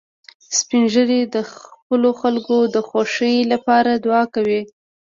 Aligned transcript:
سپین 0.57 0.83
ږیری 0.93 1.21
د 1.35 1.37
خپلو 1.53 2.09
خلکو 2.21 2.57
د 2.75 2.77
خوښۍ 2.87 3.35
لپاره 3.51 3.91
دعا 4.05 4.23
کوي 4.33 4.61